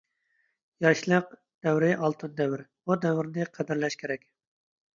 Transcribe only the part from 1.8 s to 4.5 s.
ئالتۇن دەۋر. بۇ دەۋرىنى قەدىرلەش كېرەك.